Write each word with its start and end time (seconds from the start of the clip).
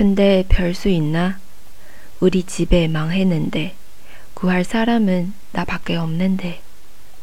근데 0.00 0.46
별수 0.48 0.88
있나? 0.88 1.38
우리 2.20 2.44
집에 2.44 2.88
망했는데 2.88 3.74
구할 4.32 4.64
사람은 4.64 5.34
나밖에 5.52 5.96
없는데. 5.96 6.62